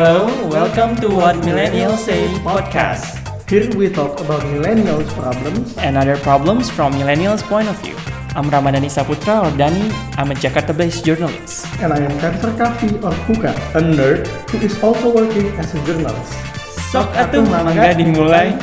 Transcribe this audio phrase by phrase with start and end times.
[0.00, 5.76] Hello, welcome to What Millennials Say podcast Here we talk about millennials problems.
[5.76, 7.92] and other problems from millennials' point of view.
[8.32, 9.92] I'm Ramadhani Saputra or Dani.
[10.16, 11.68] I'm a Jakarta-based journalist.
[11.84, 15.80] And I am Kanser Kavi or Kuka, a nerd who is also working as a
[15.84, 16.32] journalist.
[16.88, 18.56] Sok atuh mangga dimulai.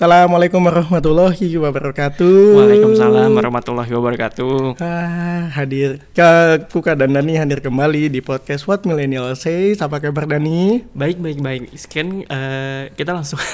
[0.00, 2.56] Assalamualaikum warahmatullahi wabarakatuh.
[2.56, 4.80] Waalaikumsalam warahmatullahi wabarakatuh.
[4.80, 6.32] Ah, hadir ke
[6.72, 9.76] Kuka dan Dani hadir kembali di podcast What Millennial Say.
[9.76, 10.88] Apa kabar Dani?
[10.96, 11.62] Baik, baik, baik.
[11.76, 13.44] Sekian eh, kita langsung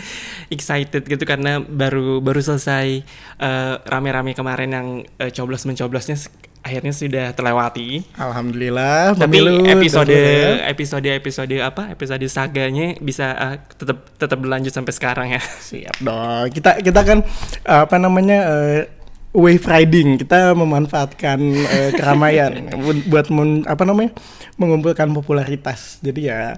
[0.52, 3.00] excited gitu karena baru baru selesai
[3.40, 6.20] eh, rame-rame kemarin yang eh, coblos mencoblosnya
[6.64, 8.00] akhirnya sudah terlewati.
[8.16, 9.12] Alhamdulillah.
[9.12, 14.90] Tapi pemilu episode udah- episode episode apa episode saganya bisa eh, tetap tetap berlanjut sampai
[14.90, 15.42] sekarang ya.
[15.68, 16.48] Siap dong.
[16.48, 17.18] Kita kita kan
[17.62, 18.82] apa namanya eh,
[19.30, 20.16] wave riding.
[20.16, 24.16] Kita memanfaatkan eh, keramaian bu- buat men- apa namanya
[24.56, 26.00] mengumpulkan popularitas.
[26.00, 26.56] Jadi ya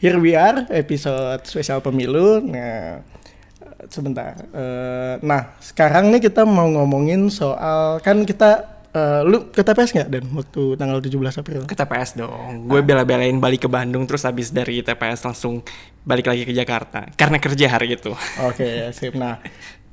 [0.00, 2.40] here we are episode spesial pemilu.
[2.40, 3.04] Nah
[3.84, 4.40] sebentar.
[4.48, 10.08] Eh, nah sekarang nih kita mau ngomongin soal kan kita eh, lu ke TPS nggak
[10.08, 11.60] dan waktu tanggal 17 April?
[11.66, 12.70] Ke TPS dong.
[12.70, 15.60] Gue bela-belain balik ke Bandung terus habis dari TPS langsung
[16.06, 18.14] balik lagi ke Jakarta karena kerja hari itu.
[18.46, 19.18] Oke, sip.
[19.18, 19.42] Nah,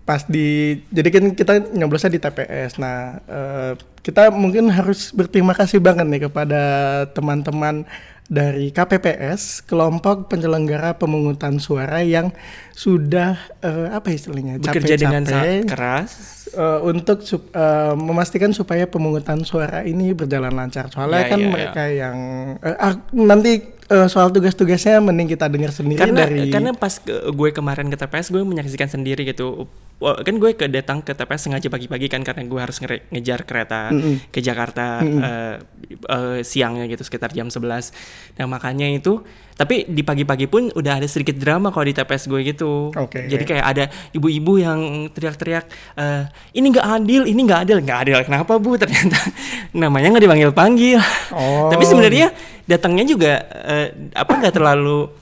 [0.06, 2.78] pas di jadi kan kita nyoblosnya di TPS.
[2.78, 3.74] Nah, eh,
[4.06, 6.62] kita mungkin harus berterima kasih banget nih kepada
[7.14, 7.86] teman-teman
[8.32, 12.32] dari KPPS, kelompok penyelenggara pemungutan suara yang
[12.72, 16.12] sudah eh, apa istilahnya Bekerja dengan capek-capek, sangat keras.
[16.52, 20.88] Eh, untuk sup- eh, memastikan supaya pemungutan suara ini berjalan lancar.
[20.88, 21.50] Soalnya Ya, kan ya, ya.
[21.50, 22.18] mereka yang
[22.58, 23.52] eh, ah, nanti
[23.88, 27.98] eh, soal tugas-tugasnya mending kita dengar sendiri Karena dari karena pas ke- gue kemarin ke
[27.98, 29.68] TPS gue menyaksikan sendiri gitu.
[30.02, 33.94] Kan gue ke datang ke TPS sengaja pagi-pagi kan karena gue harus ngere- ngejar kereta
[34.28, 35.56] ke Jakarta eh,
[36.08, 37.94] eh, siangnya gitu sekitar jam 11.
[38.34, 39.22] Nah, makanya itu
[39.54, 42.90] tapi di pagi-pagi pun udah ada sedikit drama kalau di TPS gue gitu.
[42.90, 43.30] Oke.
[43.30, 44.80] Jadi kayak ada ibu-ibu yang
[45.10, 48.18] teriak-teriak eh, ini nggak adil, ini nggak adil, nggak adil.
[48.28, 48.76] Kenapa bu?
[48.76, 49.18] Ternyata
[49.82, 51.00] namanya nggak dipanggil-panggil.
[51.32, 51.72] Oh.
[51.72, 52.36] Tapi sebenarnya
[52.68, 53.34] datangnya juga
[53.68, 55.22] eh, apa nggak terlalu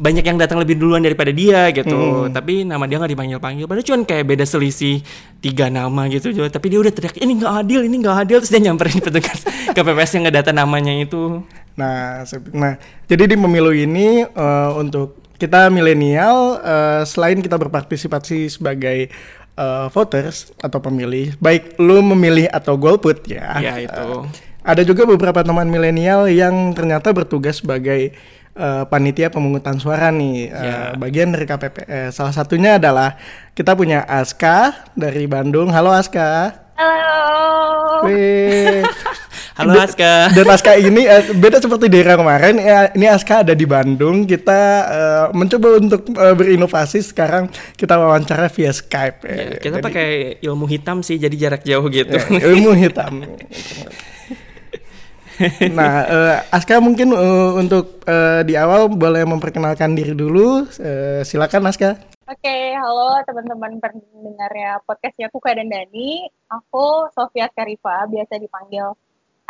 [0.00, 2.32] banyak yang datang lebih duluan daripada dia gitu.
[2.32, 3.68] Tapi nama dia nggak dipanggil-panggil.
[3.68, 5.04] Padahal cuman kayak beda selisih
[5.44, 6.32] tiga nama gitu.
[6.32, 8.36] Tapi dia udah teriak ini nggak adil, ini nggak adil.
[8.40, 9.44] Terus dia nyamperin petugas
[9.76, 11.44] KPPS yang nggak data namanya itu.
[11.76, 12.24] Nah,
[12.56, 12.74] nah,
[13.08, 19.08] jadi di pemilu ini eh, untuk kita milenial eh, selain kita berpartisipasi sebagai
[19.60, 23.60] eh, voters atau pemilih, baik lu memilih atau golput ya.
[23.60, 23.92] Ya, itu.
[23.92, 28.16] eh, ada juga beberapa teman milenial yang ternyata bertugas sebagai
[28.50, 30.76] eh, panitia pemungutan suara nih, eh, Ya.
[30.96, 32.16] bagian dari KPPS.
[32.16, 33.14] Salah satunya adalah
[33.52, 35.68] kita punya Aska dari Bandung.
[35.70, 36.56] Halo Aska.
[36.74, 38.08] Halo.
[38.08, 38.80] Wih.
[39.60, 40.12] Halo Aska.
[40.36, 42.56] Dan Aska ini eh, beda seperti daerah kemarin.
[42.56, 44.24] Ya, ini Aska ada di Bandung.
[44.24, 47.04] Kita eh, mencoba untuk eh, berinovasi.
[47.04, 49.18] Sekarang kita wawancara via Skype.
[49.22, 50.08] Ya, Eh, kita jadi- pakai
[50.40, 52.16] ilmu hitam sih, jadi jarak jauh gitu.
[52.16, 53.20] eh, ilmu hitam.
[55.72, 60.64] nah, eh, Aska mungkin eh, untuk eh, di awal boleh memperkenalkan diri dulu.
[60.74, 62.00] Eh, silakan Aska.
[62.24, 66.24] Oke, halo teman-teman pendengarnya podcastnya Kuka dan Dani.
[66.46, 68.86] Aku Sofia Karifa, biasa dipanggil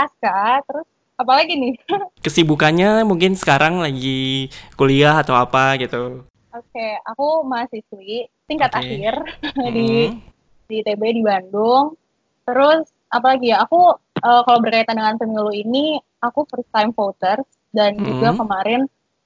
[0.01, 0.65] Aska.
[0.65, 1.75] Terus apa lagi nih?
[2.25, 6.25] Kesibukannya mungkin sekarang lagi kuliah atau apa gitu.
[6.51, 8.81] Oke, aku mahasiswi tingkat Oke.
[8.81, 9.15] akhir
[9.77, 10.19] di Hmm.
[10.67, 11.99] di ITB di Bandung.
[12.47, 13.63] Terus apa lagi ya?
[13.63, 17.41] Aku eh, kalau berkaitan dengan pemilu ini, aku first time voter
[17.71, 18.41] dan juga Hmm.
[18.41, 18.81] kemarin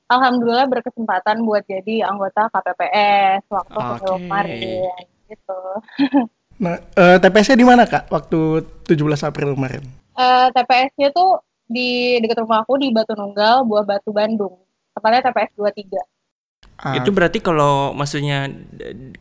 [0.04, 4.20] alhamdulillah berkesempatan buat jadi anggota KPPS waktu pemilu Oke.
[4.20, 5.60] kemarin gitu.
[6.54, 8.06] Nah, eh, TPS-nya di mana kak?
[8.14, 9.82] Waktu 17 April kemarin.
[10.14, 14.62] Eh, TPS-nya tuh di dekat rumah aku di Batu Nunggal, Buah Batu Bandung.
[14.94, 15.98] Tepatnya TPS 23.
[16.74, 18.50] Ah, Itu berarti kalau maksudnya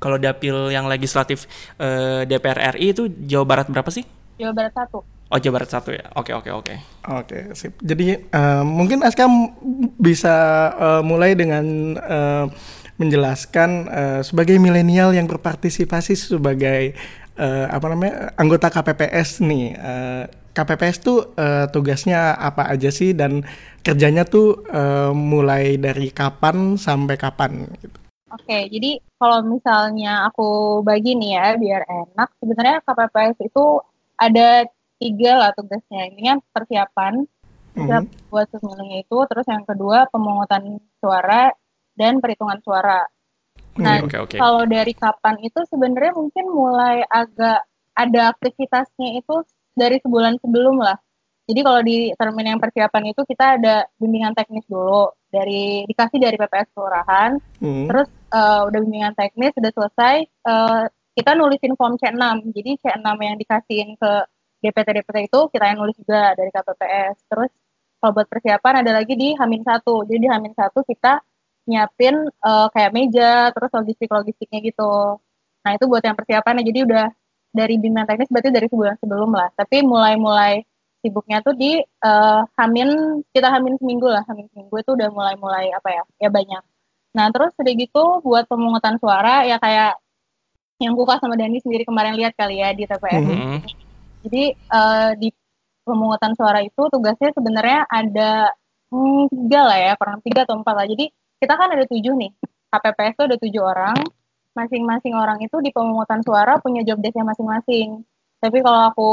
[0.01, 1.45] kalau dapil yang legislatif
[1.77, 4.05] eh, DPR RI itu Jawa Barat berapa sih?
[4.41, 5.13] Jawa Barat 1.
[5.33, 6.05] Oh Jawa Barat satu ya.
[6.13, 6.73] Oke oke oke.
[7.09, 7.73] Oke, sip.
[7.81, 9.25] Jadi eh, mungkin Aska
[9.97, 10.35] bisa
[10.77, 11.65] eh, mulai dengan
[11.97, 12.45] eh,
[13.01, 16.93] menjelaskan eh, sebagai milenial yang berpartisipasi sebagai
[17.33, 19.65] eh, apa namanya anggota KPPS nih.
[19.73, 20.23] Eh,
[20.53, 23.41] KPPS tuh eh, tugasnya apa aja sih dan
[23.81, 27.65] kerjanya tuh eh, mulai dari kapan sampai kapan?
[27.81, 27.97] Gitu.
[28.33, 32.29] Oke, jadi kalau misalnya aku bagi nih ya, biar enak.
[32.41, 33.65] Sebenarnya KPPS itu
[34.17, 34.65] ada
[34.97, 36.09] tiga lah tugasnya.
[36.09, 37.25] Ini persiapan,
[37.77, 38.03] persiapan
[38.33, 39.17] buat pemilunya itu.
[39.29, 41.53] Terus yang kedua pemungutan suara
[41.93, 43.05] dan perhitungan suara.
[43.77, 44.37] Nah, Oke oke.
[44.37, 50.97] kalau dari kapan itu sebenarnya mungkin mulai agak ada aktivitasnya itu dari sebulan sebelum lah.
[51.43, 56.39] Jadi kalau di termin yang persiapan itu kita ada bimbingan teknis dulu dari dikasih dari
[56.39, 57.35] PPS kelurahan.
[57.59, 57.91] Hmm.
[57.91, 60.15] Terus uh, udah bimbingan teknis sudah selesai,
[60.47, 60.87] uh,
[61.19, 62.47] kita nulisin form C6.
[62.55, 64.11] Jadi C6 yang dikasihin ke
[64.63, 67.15] DPT DPT itu kita yang nulis juga dari KPPS.
[67.27, 67.51] Terus
[67.99, 70.07] kalau buat persiapan ada lagi di Hamin satu.
[70.07, 71.19] Jadi di Hamin satu kita
[71.67, 75.19] nyiapin uh, kayak meja, terus logistik logistiknya gitu.
[75.63, 76.63] Nah itu buat yang persiapan.
[76.63, 77.07] Jadi udah
[77.53, 79.49] dari bimbingan teknis berarti dari sebulan sebelum lah.
[79.53, 80.65] Tapi mulai-mulai
[81.05, 84.25] sibuknya tuh di uh, Hamin kita Hamin seminggu lah.
[84.25, 86.63] Hamin seminggu itu udah mulai-mulai apa ya ya banyak.
[87.13, 90.01] Nah terus udah gitu buat pemungutan suara ya kayak
[90.81, 93.57] yang Kuka sama Dani sendiri kemarin lihat kali ya di TPS mm -hmm.
[94.25, 95.29] jadi uh, di
[95.85, 98.51] pemungutan suara itu tugasnya sebenarnya ada
[98.89, 100.87] hmm, tiga lah ya kurang tiga atau empat lah.
[100.87, 101.05] Jadi
[101.39, 102.31] kita kan ada tujuh nih.
[102.73, 103.93] KPPS tuh ada tujuh orang
[104.53, 108.01] masing-masing orang itu di pemungutan suara punya job desknya masing-masing
[108.39, 109.11] tapi kalau aku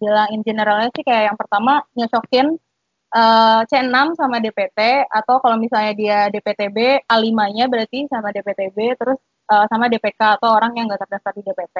[0.00, 2.56] bilang in generalnya sih kayak yang pertama nyocokin
[3.14, 9.20] uh, C6 sama DPT atau kalau misalnya dia DPTB A5-nya berarti sama DPTB terus
[9.50, 11.78] uh, sama DPK atau orang yang nggak terdaftar di DPT.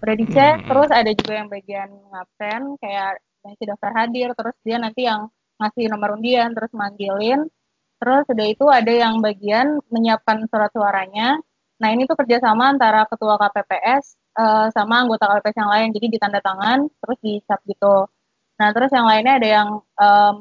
[0.00, 0.66] Udah dicek, hmm.
[0.68, 3.10] terus ada juga yang bagian ngabsen kayak
[3.44, 5.28] yang sudah daftar hadir, terus dia nanti yang
[5.60, 7.44] ngasih nomor undian, terus manggilin.
[8.00, 11.40] Terus udah itu ada yang bagian menyiapkan surat suaranya.
[11.84, 15.88] Nah ini tuh kerjasama antara ketua KPPS uh, sama anggota KPPS yang lain.
[15.92, 18.08] Jadi ditanda tangan terus dicap gitu.
[18.56, 19.68] Nah terus yang lainnya ada yang
[20.00, 20.36] um,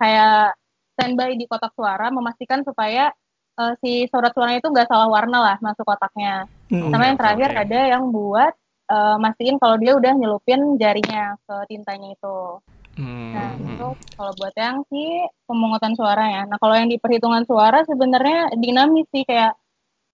[0.00, 0.56] kayak
[0.96, 3.12] standby di kotak suara memastikan supaya
[3.60, 6.48] uh, si surat suaranya itu nggak salah warna lah masuk kotaknya.
[6.72, 7.62] Hmm, sama yang terakhir okay.
[7.68, 8.56] ada yang buat
[8.88, 12.56] uh, mastiin kalau dia udah nyelupin jarinya ke tintanya itu.
[12.96, 13.36] Hmm.
[13.36, 17.84] nah itu kalau buat yang si pemungutan suara ya nah kalau yang di perhitungan suara
[17.84, 19.52] sebenarnya dinamis sih kayak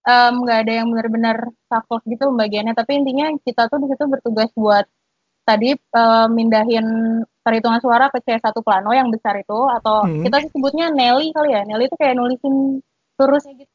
[0.02, 1.37] nggak um, ada yang benar-benar
[1.70, 4.82] saklek gitu pembagiannya tapi intinya kita tuh di situ bertugas buat
[5.46, 6.87] tadi uh, mindahin
[7.43, 10.26] perhitungan suara ke C1 plano yang besar itu atau hmm.
[10.26, 12.82] kita sebutnya Nelly kali ya Nelly itu kayak nulisin
[13.14, 13.72] turusnya gitu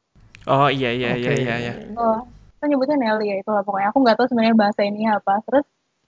[0.48, 1.32] oh iya iya okay.
[1.32, 2.24] iya iya iya oh
[2.56, 5.64] kita nyebutnya Nelly ya itu lah pokoknya aku nggak tahu sebenarnya bahasa ini apa terus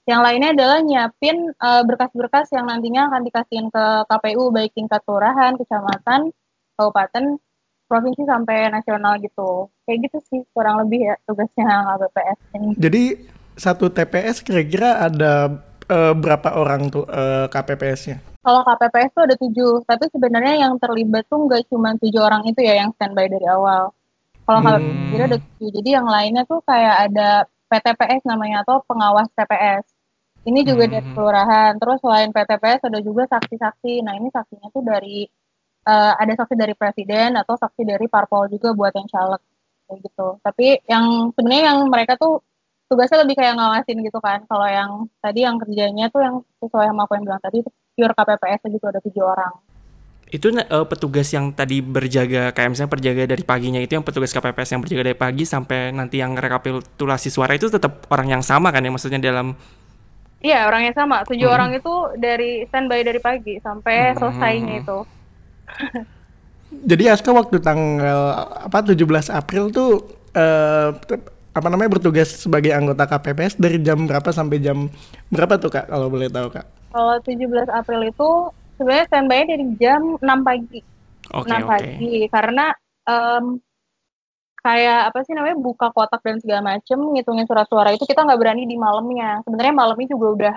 [0.08, 5.54] yang lainnya adalah nyiapin berkas berkas-berkas yang nantinya akan dikasihin ke KPU baik tingkat kelurahan,
[5.54, 6.34] kecamatan,
[6.74, 7.38] kabupaten,
[7.86, 9.70] provinsi sampai nasional gitu.
[9.90, 12.68] Kayak gitu sih kurang lebih ya tugasnya KPPS ini.
[12.78, 13.02] Jadi
[13.58, 15.58] satu TPS kira-kira ada
[15.90, 18.22] uh, berapa orang tuh uh, KPPS-nya?
[18.40, 22.62] Kalau KPPS tuh ada tujuh, tapi sebenarnya yang terlibat tuh nggak cuma tujuh orang itu
[22.62, 23.90] ya yang standby dari awal.
[24.46, 24.70] Kalau hmm.
[24.70, 29.84] KPPS ada tujuh, jadi yang lainnya tuh kayak ada PTPS namanya atau pengawas TPS.
[30.46, 30.92] Ini juga hmm.
[30.94, 31.72] dari kelurahan.
[31.82, 34.06] Terus selain PTPS ada juga saksi-saksi.
[34.06, 35.26] Nah ini saksinya tuh dari
[35.84, 39.42] uh, ada saksi dari presiden atau saksi dari parpol juga buat yang caleg
[39.90, 40.28] kayak gitu.
[40.46, 42.38] Tapi yang sebenarnya yang mereka tuh
[42.86, 44.46] tugasnya lebih kayak ngawasin gitu kan.
[44.46, 48.14] Kalau yang tadi yang kerjanya tuh yang sesuai sama aku yang bilang tadi itu pure
[48.14, 49.52] KPPS gitu ada tujuh orang.
[50.30, 54.78] Itu uh, petugas yang tadi berjaga kayak misalnya perjaga dari paginya itu yang petugas KPPS
[54.78, 58.86] yang berjaga dari pagi sampai nanti yang rekapitulasi suara itu tetap orang yang sama kan
[58.86, 59.58] ya maksudnya dalam
[60.40, 61.56] Iya orang yang sama tujuh hmm.
[61.56, 64.16] orang itu dari standby dari pagi sampai hmm.
[64.16, 64.98] selesainya itu.
[66.70, 68.34] Jadi Aska waktu tanggal
[68.66, 68.94] apa 17
[69.34, 70.06] April tuh
[70.38, 70.94] uh,
[71.50, 74.86] apa namanya bertugas sebagai anggota KPPS dari jam berapa sampai jam
[75.34, 76.94] berapa tuh Kak kalau boleh tahu Kak?
[76.94, 78.28] Kalau 17 April itu
[78.78, 80.80] sebenarnya standby dari jam 6 pagi.
[81.30, 81.62] Okay, 6 okay.
[81.66, 82.66] pagi karena
[83.06, 83.44] um,
[84.62, 88.40] kayak apa sih namanya buka kotak dan segala macem ngitungin surat suara itu kita nggak
[88.40, 89.42] berani di malamnya.
[89.42, 90.56] Sebenarnya malamnya juga udah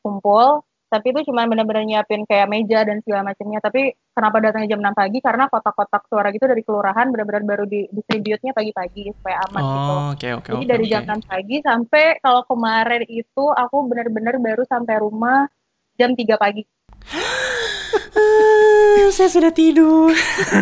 [0.00, 3.62] kumpul tapi itu cuma benar-benar nyiapin kayak meja dan segala macamnya.
[3.62, 5.18] Tapi kenapa datangnya jam 6 pagi?
[5.22, 9.92] Karena kotak-kotak suara gitu dari kelurahan benar-benar baru di distribute-nya pagi-pagi supaya aman oh, gitu
[10.18, 10.92] okay, okay, jadi okay, dari okay.
[10.92, 15.46] jam 6 pagi sampai kalau kemarin itu aku benar-benar baru sampai rumah
[15.94, 16.62] jam 3 pagi
[19.10, 20.14] saya sudah tidur.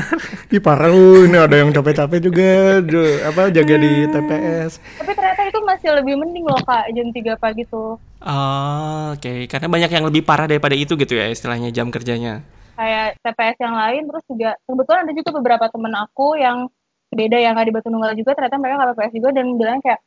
[0.55, 2.81] Ih parah lu, ini ada yang capek-capek juga,
[3.29, 4.83] apa jaga di TPS.
[4.99, 8.01] Tapi ternyata itu masih lebih mending loh kak, jam 3 pagi tuh.
[8.19, 9.21] Oh, oke.
[9.21, 9.47] Okay.
[9.47, 12.43] Karena banyak yang lebih parah daripada itu gitu ya istilahnya jam kerjanya.
[12.75, 16.67] Kayak TPS yang lain, terus juga kebetulan ada juga beberapa temen aku yang
[17.15, 20.01] beda yang nggak di Batu Nunggal juga, ternyata mereka nggak TPS juga dan bilang kayak,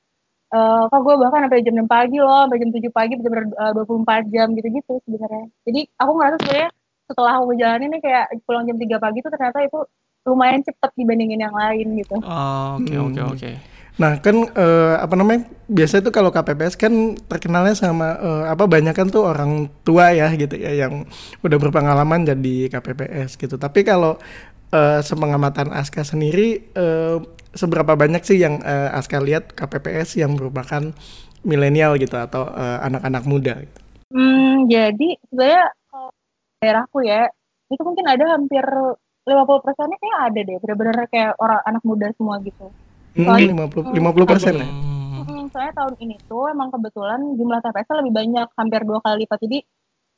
[0.54, 3.72] e, kok gue bahkan sampai jam 6 pagi loh, sampai jam 7 pagi, bener-bener uh,
[3.76, 5.46] 24 jam gitu-gitu sebenarnya.
[5.68, 6.70] Jadi aku ngerasa sebenarnya
[7.12, 9.80] setelah aku jalanin nih kayak pulang jam 3 pagi tuh ternyata itu
[10.24, 12.16] lumayan cepet dibandingin yang lain gitu.
[12.24, 13.32] Oh, oke oke hmm.
[13.36, 13.52] oke.
[14.00, 18.96] Nah kan uh, apa namanya biasa itu kalau KPPS kan terkenalnya sama uh, apa banyak
[18.96, 21.04] kan tuh orang tua ya gitu ya yang
[21.44, 23.60] udah berpengalaman jadi KPPS gitu.
[23.60, 24.16] Tapi kalau
[24.72, 27.20] uh, sepengamatan Aska sendiri uh,
[27.52, 30.96] seberapa banyak sih yang uh, Aska lihat KPPS yang merupakan
[31.42, 33.54] milenial gitu atau anak-anak uh, muda?
[33.66, 33.80] Gitu?
[34.14, 35.66] Hmm, jadi sebenarnya
[36.62, 37.26] daerahku ya
[37.74, 38.62] itu mungkin ada hampir
[39.26, 42.70] 50 persennya kayak ada deh bener-bener kayak orang anak muda semua gitu.
[43.18, 44.68] Soalnya hmm, 50 persen ya?
[45.22, 49.40] Hmm, soalnya tahun ini tuh emang kebetulan jumlah TPS lebih banyak hampir dua kali lipat.
[49.46, 49.60] Jadi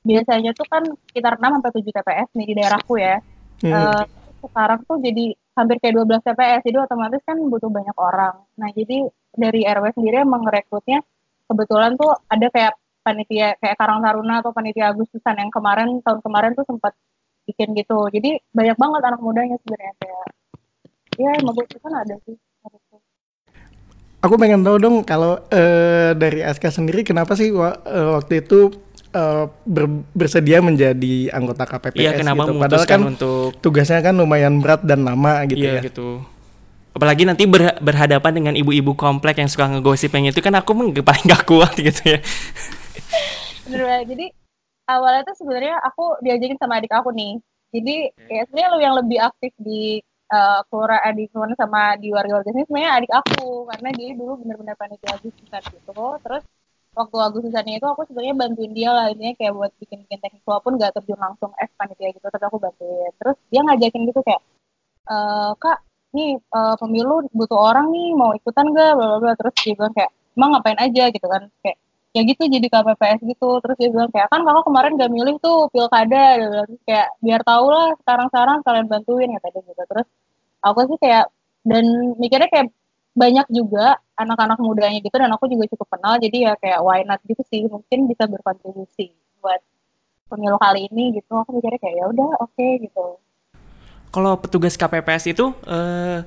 [0.04, 3.16] biasanya tuh kan sekitar 6 sampai 7 TPS nih di daerahku ya.
[3.64, 3.72] Hmm.
[3.72, 4.04] uh,
[4.44, 8.36] sekarang tuh jadi hampir kayak 12 TPS jadi otomatis kan butuh banyak orang.
[8.60, 11.00] Nah jadi dari RW sendiri emang rekrutnya
[11.48, 12.74] kebetulan tuh ada kayak
[13.04, 16.96] panitia kayak Karang Taruna atau panitia Agustusan yang kemarin tahun kemarin tuh sempat
[17.44, 20.26] bikin gitu jadi banyak banget anak mudanya sebenarnya kayak
[21.20, 21.32] ya
[21.84, 22.36] kan ada sih
[24.24, 27.76] aku pengen tahu dong kalau uh, dari Aska sendiri kenapa sih uh,
[28.16, 28.72] waktu itu
[29.12, 32.60] uh, ber, bersedia menjadi anggota KPPS iya, kenapa gitu.
[32.60, 35.82] Padahal kan untuk tugasnya kan lumayan berat dan lama gitu iya, ya.
[35.86, 36.24] gitu.
[36.94, 41.26] Apalagi nanti ber, berhadapan dengan ibu-ibu komplek yang suka ngegosip yang itu kan aku paling
[41.26, 42.20] gak kuat gitu ya.
[43.68, 44.26] Bener Jadi
[44.88, 47.40] awalnya tuh sebenarnya aku diajakin sama adik aku nih.
[47.74, 47.96] Jadi
[48.30, 52.66] kayak sebenarnya lu yang lebih aktif di uh, kelurahan adik kelurahan sama di warga-warga sini
[52.70, 53.66] sebenarnya adik aku.
[53.72, 56.06] Karena dia dulu benar-benar panitia agustusan gitu.
[56.22, 56.44] Terus
[56.94, 60.94] waktu agustusannya itu aku sebenarnya bantuin dia lah ini kayak buat bikin-bikin teknik walaupun gak
[60.94, 63.12] terjun langsung es panitia gitu tapi aku bantuin.
[63.18, 64.42] Terus dia ngajakin gitu kayak
[65.10, 65.16] e,
[65.58, 65.78] kak
[66.14, 70.12] nih uh, pemilu butuh orang nih mau ikutan gak bla bla terus dia bilang kayak
[70.38, 71.04] emang ngapain aja?
[71.10, 71.50] Gitu kan.
[71.66, 71.78] Kayak
[72.14, 73.50] ya gitu jadi KPPS gitu.
[73.60, 76.70] Terus dia bilang kayak kan kakak kemarin gak milih tuh pilkada dia bilang.
[76.86, 79.84] Kayak biar tau lah sekarang-sekarang kalian bantuin kata dia gitu.
[79.90, 80.08] Terus
[80.62, 81.26] aku sih kayak
[81.66, 81.86] dan
[82.22, 82.68] mikirnya kayak
[83.14, 87.20] banyak juga anak-anak mudanya gitu dan aku juga cukup kenal jadi ya kayak why not
[87.26, 87.66] gitu sih.
[87.66, 89.62] Mungkin bisa berkontribusi buat
[90.30, 91.34] pemilu kali ini gitu.
[91.34, 93.18] Aku mikirnya kayak ya udah oke okay, gitu.
[94.14, 96.22] Kalau petugas KPPS itu uh,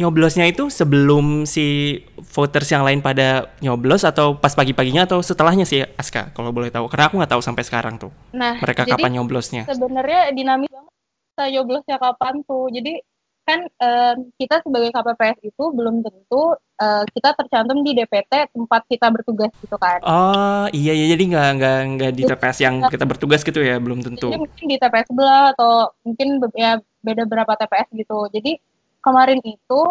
[0.00, 2.00] nyoblosnya itu sebelum si
[2.32, 6.32] voters yang lain pada nyoblos atau pas pagi-paginya atau setelahnya sih Aska?
[6.32, 9.68] Kalau boleh tahu karena aku nggak tahu sampai sekarang tuh nah, mereka kapan nyoblosnya.
[9.68, 10.92] sebenarnya dinamis banget
[11.32, 12.68] kita nyoblosnya kapan tuh.
[12.68, 12.94] Jadi
[13.42, 19.10] kan um, kita sebagai KPPS itu belum tentu uh, kita tercantum di DPT tempat kita
[19.10, 19.98] bertugas gitu kan.
[20.06, 21.10] Oh iya iya.
[21.16, 23.82] Jadi nggak nggak nggak di TPS yang kita bertugas gitu ya?
[23.82, 24.30] Belum tentu.
[24.30, 28.30] Jadi mungkin di TPS sebelah atau mungkin ya beda berapa TPS gitu.
[28.30, 28.62] Jadi
[29.02, 29.82] kemarin itu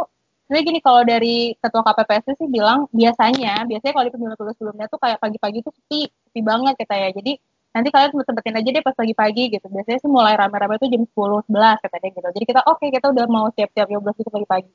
[0.51, 4.99] jadi gini kalau dari ketua KPPS sih bilang biasanya biasanya kalau di pemilu sebelumnya tuh
[4.99, 7.09] kayak pagi-pagi tuh sepi sepi banget kita ya.
[7.15, 7.39] Jadi
[7.71, 9.63] nanti kalian sempetin aja deh pas pagi-pagi gitu.
[9.71, 12.27] Biasanya sih mulai rame-rame tuh jam 10 11 katanya gitu.
[12.35, 14.71] Jadi kita oke okay, kita udah mau siap-siap nyoblos itu pagi-pagi.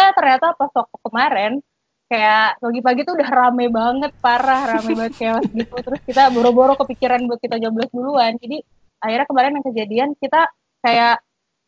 [0.00, 1.52] Eh ternyata pas waktu kemarin
[2.08, 5.76] kayak pagi-pagi tuh udah rame banget parah rame banget chaos gitu.
[5.76, 8.32] Terus kita boro-boro kepikiran buat kita nyoblos duluan.
[8.40, 8.64] Jadi
[8.96, 10.48] akhirnya kemarin yang kejadian kita
[10.80, 11.20] kayak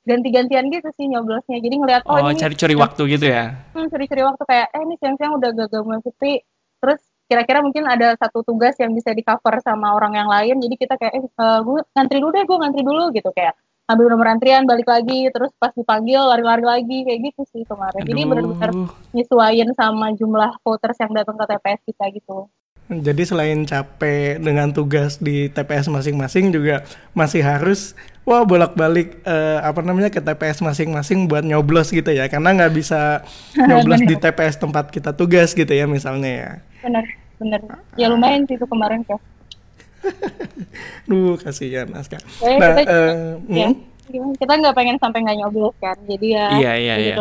[0.05, 1.61] ganti-gantian gitu sih nyoblosnya.
[1.61, 3.53] Jadi ngeliat oh, oh cari-cari waktu gitu ya?
[3.77, 6.41] Hmm, cari-cari waktu kayak eh ini siang-siang udah gagal sepi
[6.81, 10.57] terus kira-kira mungkin ada satu tugas yang bisa di cover sama orang yang lain.
[10.59, 13.31] Jadi kita kayak eh uh, gue ngantri dulu deh gue ngantri dulu gitu.
[13.37, 13.55] Kayak
[13.87, 15.29] ambil nomor antrian balik lagi.
[15.31, 16.99] Terus pas dipanggil lari-lari lagi.
[17.07, 18.03] Kayak gitu sih kemarin.
[18.03, 18.09] Aduh.
[18.09, 18.71] jadi benar-benar
[19.15, 22.51] nyesuaiin sama jumlah voters yang datang ke TPS kita gitu.
[22.91, 26.83] Jadi selain capek dengan tugas di TPS masing-masing juga
[27.15, 27.95] masih harus
[28.31, 33.27] wah bolak-balik uh, apa namanya ke TPS masing-masing buat nyoblos gitu ya karena nggak bisa
[33.69, 36.51] nyoblos di TPS tempat kita tugas gitu ya misalnya ya.
[36.87, 37.05] Benar,
[37.43, 37.61] benar.
[37.99, 39.19] Ya lumayan sih itu kemarin kok.
[41.11, 42.23] Duh, kasihan Aska.
[42.41, 44.39] Eh, nah, kita, uh, ya, hmm?
[44.39, 46.47] kita nggak pengen sampai nggak nyoblos kan, jadi ya.
[46.55, 47.15] Iya iya iya.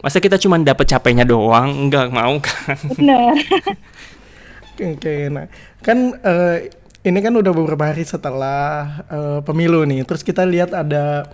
[0.00, 2.80] Masa kita cuma dapat capeknya doang, nggak mau kan?
[2.96, 3.36] Benar.
[4.96, 5.44] Oke, nah
[5.84, 6.56] kan uh,
[7.00, 10.04] ini kan udah beberapa hari setelah uh, pemilu nih.
[10.04, 11.28] Terus kita lihat ada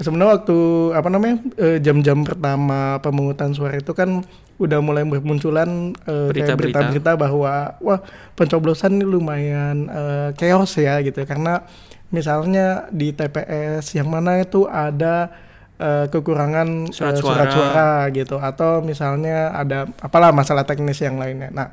[0.00, 0.58] sebenarnya waktu
[0.96, 1.36] apa namanya
[1.84, 4.24] jam-jam uh, pertama pemungutan suara itu kan
[4.60, 8.00] udah mulai bermunculan uh, berita-berita bahwa wah
[8.36, 11.64] pencoblosan ini lumayan uh, chaos ya gitu karena
[12.12, 15.32] misalnya di TPS yang mana itu ada
[15.80, 17.52] uh, kekurangan surat, uh, surat suara.
[17.52, 21.48] suara gitu atau misalnya ada apalah masalah teknis yang lainnya.
[21.54, 21.68] Nah,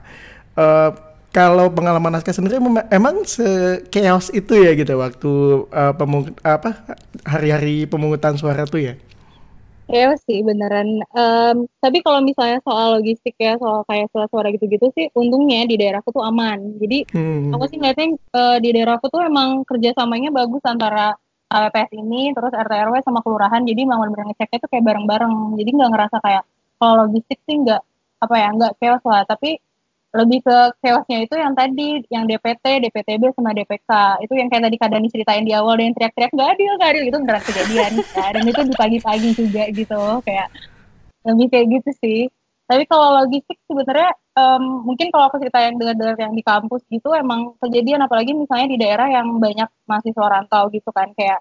[0.56, 0.90] uh,
[1.38, 2.58] kalau pengalaman Aska sendiri
[2.90, 3.46] emang se
[3.94, 5.32] chaos itu ya gitu waktu
[5.70, 8.98] uh, pemung apa hari-hari pemungutan suara tuh ya?
[9.88, 11.00] Iya sih beneran.
[11.16, 16.10] Um, tapi kalau misalnya soal logistik ya, soal kayak suara-suara gitu-gitu sih, untungnya di daerahku
[16.12, 16.76] tuh aman.
[16.82, 17.54] Jadi hmm.
[17.56, 21.16] aku sih ngeliatnya uh, di daerahku tuh emang kerjasamanya bagus antara
[21.48, 23.64] KPPS ini, terus RT RW sama kelurahan.
[23.64, 25.34] Jadi emang bener-bener ngeceknya tuh kayak bareng-bareng.
[25.56, 26.44] Jadi nggak ngerasa kayak
[26.82, 27.82] kalau logistik sih nggak
[28.26, 29.24] apa ya nggak chaos lah.
[29.24, 29.56] Tapi
[30.18, 33.92] lebih ke chaosnya itu yang tadi yang DPT, DPTB sama DPK
[34.26, 37.18] itu yang kayak tadi Kadani ceritain di awal dan teriak-teriak gak adil gak adil itu
[37.22, 38.28] beneran kejadian ya.
[38.34, 40.48] dan itu di pagi-pagi juga gitu kayak
[41.28, 42.22] lebih kayak gitu sih
[42.68, 47.16] Tapi kalau logistik sebenarnya um, mungkin kalau aku cerita yang dengar-dengar yang di kampus gitu
[47.16, 51.40] emang kejadian apalagi misalnya di daerah yang banyak mahasiswa rantau gitu kan kayak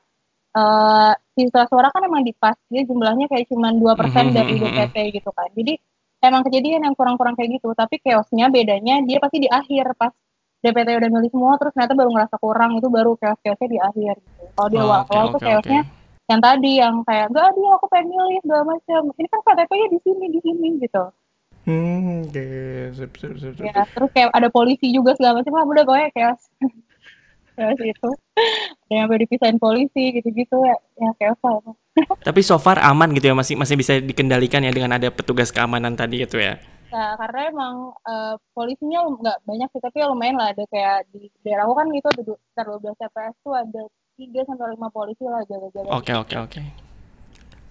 [0.55, 5.19] uh, siswa suara kan emang di pas dia jumlahnya kayak cuma dua persen dari DPT
[5.21, 5.51] gitu kan.
[5.53, 5.77] Jadi
[6.23, 7.73] emang kejadian yang kurang-kurang kayak gitu.
[7.73, 10.13] Tapi chaosnya bedanya dia pasti di akhir pas
[10.65, 14.43] DPT udah milih semua terus ternyata baru ngerasa kurang itu baru chaos-chaosnya di akhir gitu.
[14.57, 17.71] Kalau di awal-awal oh, okay, tuh okay, chaosnya okay yang tadi yang kayak enggak dia
[17.79, 21.05] aku pengen milih segala macam ini kan KTP-nya di sini di sini gitu
[21.67, 22.91] hmm oke okay.
[22.99, 23.65] sip, sip, sip, sip.
[23.67, 26.35] ya terus kayak ada polisi juga segala macam lah udah pokoknya kayak
[27.57, 28.11] chaos itu
[28.87, 31.59] ada yang dipisahin polisi gitu-gitu ya ya chaos lah
[32.29, 35.97] tapi so far aman gitu ya masih masih bisa dikendalikan ya dengan ada petugas keamanan
[35.97, 37.75] tadi gitu ya Nah, karena emang
[38.07, 40.55] uh, polisinya nggak banyak sih, tapi ya lumayan lah.
[40.55, 43.83] Ada kayak di daerah kan itu ada sekitar 12 TPS tuh ada
[44.17, 45.91] tiga sampai lima polisi lah jaga-jaga.
[45.93, 46.63] Oke oke oke.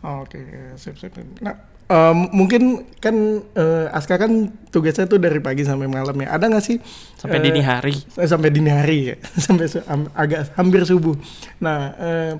[0.05, 0.39] Oke,
[0.77, 1.15] sip sip.
[1.41, 1.57] Nah,
[1.89, 3.15] um, mungkin kan
[3.57, 6.33] uh, Aska kan tugasnya tuh dari pagi sampai malam ya.
[6.33, 6.77] Ada nggak sih
[7.17, 7.93] sampai uh, dini hari?
[8.25, 9.15] Sampai dini hari ya,
[9.45, 11.15] sampai um, agak hampir subuh.
[11.61, 12.33] Nah, uh,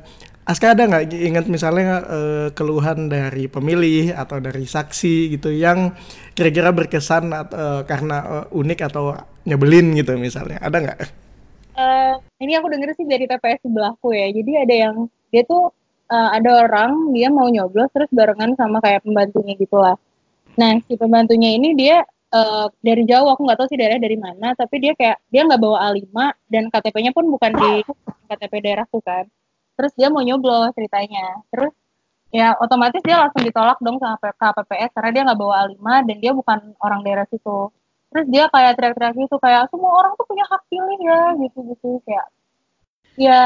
[0.45, 5.97] Aska ada nggak ingat misalnya uh, keluhan dari pemilih atau dari saksi gitu yang
[6.37, 10.61] kira-kira berkesan uh, karena uh, unik atau nyebelin gitu misalnya?
[10.61, 10.99] Ada nggak?
[11.75, 14.29] Uh, ini aku denger sih dari TPS sebelahku ya.
[14.31, 14.95] Jadi ada yang
[15.33, 15.73] dia tuh
[16.09, 19.95] uh, ada orang dia mau nyoblos terus barengan sama kayak pembantunya gitu lah.
[20.57, 24.53] Nah si pembantunya ini dia uh, dari jauh aku nggak tahu sih daerah dari mana,
[24.57, 26.13] tapi dia kayak dia nggak bawa A5
[26.49, 27.71] dan KTP-nya pun bukan di
[28.31, 29.25] KTP daerahku kan.
[29.75, 31.43] Terus dia mau nyoblos ceritanya.
[31.51, 31.73] Terus
[32.33, 36.31] ya otomatis dia langsung ditolak dong sama KPPS karena dia nggak bawa A5 dan dia
[36.35, 37.71] bukan orang daerah situ
[38.15, 42.27] terus dia kayak teriak-teriak gitu kayak semua orang tuh punya hak pilih ya gitu-gitu kayak
[43.19, 43.41] ya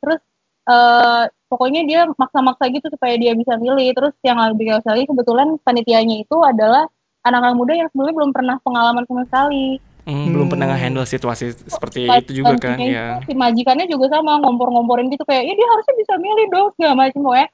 [0.00, 0.24] terus
[0.66, 3.94] uh, pokoknya dia maksa-maksa gitu supaya dia bisa milih.
[3.94, 6.86] Terus yang lebih kayak sekali kebetulan panitianya itu adalah
[7.26, 9.78] anak-anak muda yang sebelumnya belum pernah pengalaman sama sekali.
[10.06, 10.32] Hmm, hmm.
[10.38, 13.18] belum pernah handle situasi seperti Pas, itu juga kan ya.
[13.26, 17.26] si majikannya juga sama ngompor-ngomporin gitu kayak ya dia harusnya bisa milih dong segala macam
[17.34, 17.46] ya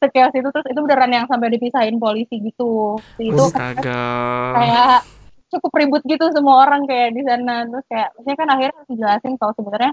[0.00, 0.48] sekilas itu.
[0.48, 2.96] Terus itu beneran yang sampai dipisahin polisi gitu.
[3.20, 5.04] Itu kayak
[5.52, 7.68] cukup ribut gitu semua orang kayak di sana.
[7.68, 9.92] Terus kayak maksudnya kan akhirnya harus dijelasin kalau sebenarnya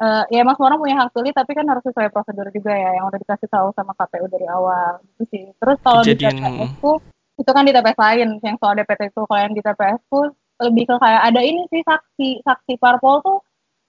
[0.00, 2.90] uh, ya emang semua orang punya hak pilih tapi kan harus sesuai prosedur juga ya
[2.98, 6.98] yang udah dikasih tahu sama KPU dari awal gitu sih terus kalau di TPS ku
[7.34, 10.20] itu kan di TPS lain yang soal DPT itu kalau yang di TPS ku
[10.62, 13.38] lebih ke kayak ada ini sih saksi saksi parpol tuh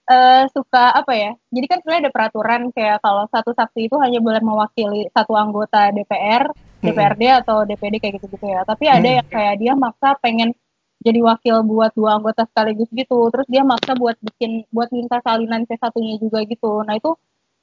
[0.09, 4.17] uh, suka apa ya jadi kan sebenarnya ada peraturan kayak kalau satu saksi itu hanya
[4.17, 6.49] boleh mewakili satu anggota DPR
[6.81, 7.39] DPRD hmm.
[7.45, 9.17] atau DPD kayak gitu gitu ya tapi ada hmm.
[9.21, 10.57] yang kayak dia maksa pengen
[11.05, 13.29] jadi wakil buat dua anggota sekaligus gitu.
[13.29, 16.81] Terus dia maksa buat bikin buat minta salinan C satunya juga gitu.
[16.81, 17.13] Nah itu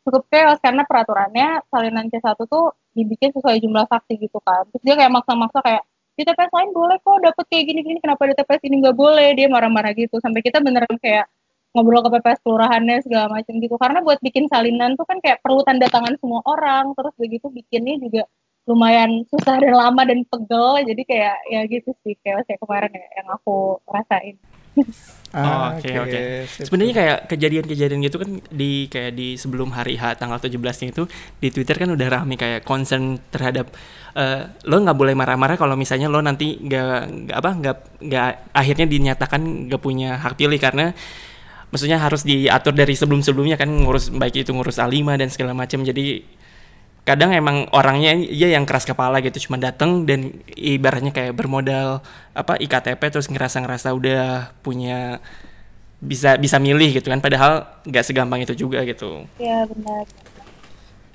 [0.06, 4.66] cukup chaos karena peraturannya salinan C1 tuh dibikin sesuai jumlah saksi gitu kan.
[4.70, 8.34] Terus dia kayak maksa-maksa kayak di TPS lain boleh kok dapet kayak gini-gini kenapa di
[8.36, 9.28] TPS ini nggak boleh?
[9.34, 10.18] Dia marah-marah gitu.
[10.22, 11.26] Sampai kita beneran kayak
[11.72, 13.74] ngobrol ke PPS kelurahannya segala macam gitu.
[13.80, 16.92] Karena buat bikin salinan tuh kan kayak perlu tanda tangan semua orang.
[16.94, 18.22] Terus begitu bikinnya juga
[18.66, 23.06] lumayan susah dan lama dan pegel jadi kayak ya gitu sih kayak saya kemarin ya
[23.18, 24.36] yang aku rasain
[25.32, 26.12] Ah, oke oke.
[26.12, 26.64] Okay, okay.
[26.68, 31.08] Sebenarnya kayak kejadian-kejadian gitu kan di kayak di sebelum hari H tanggal 17-nya itu
[31.40, 33.72] di Twitter kan udah rame kayak concern terhadap
[34.12, 39.72] uh, lo nggak boleh marah-marah kalau misalnya lo nanti nggak apa nggak nggak akhirnya dinyatakan
[39.72, 40.92] nggak punya hak pilih karena
[41.72, 46.20] maksudnya harus diatur dari sebelum-sebelumnya kan ngurus baik itu ngurus A5 dan segala macam jadi
[47.02, 51.98] kadang emang orangnya ya yang keras kepala gitu cuma dateng dan ibaratnya kayak bermodal
[52.30, 55.18] apa iktp terus ngerasa ngerasa udah punya
[56.02, 59.22] bisa bisa milih gitu kan padahal nggak segampang itu juga gitu.
[59.38, 60.02] Ya benar.